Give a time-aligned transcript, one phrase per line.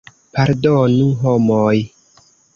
[0.37, 1.77] Pardonu, homoj!